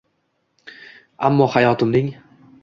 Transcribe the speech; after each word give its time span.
Ammo 1.29 1.45
hayotimning 1.57 2.11